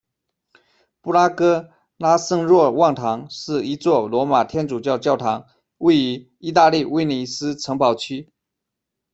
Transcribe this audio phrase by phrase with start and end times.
[0.99, 5.45] 布拉戈拉圣若望堂是一座罗马天主教教堂，
[5.77, 8.33] 位于意大利威尼斯城堡区。